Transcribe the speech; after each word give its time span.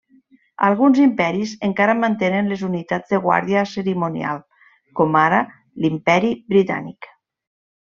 Alguns 0.67 1.01
imperis 1.01 1.51
encara 1.67 1.95
mantenen 1.99 2.49
les 2.53 2.63
unitats 2.69 3.13
de 3.13 3.19
guàrdia 3.27 3.67
cerimonial, 3.75 4.41
com 5.03 5.21
ara 5.27 5.43
l'Imperi 5.85 6.33
Britànic. 6.57 7.13